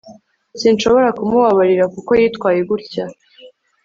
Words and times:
sinshobora 0.59 1.09
kumubabarira 1.17 1.85
kuko 1.93 2.11
yitwaye 2.19 2.59
gutya 2.69 3.03